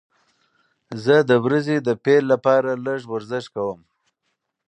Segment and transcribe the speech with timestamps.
[1.03, 3.79] زه د ورځې د پیل لپاره لږه ورزش کوم.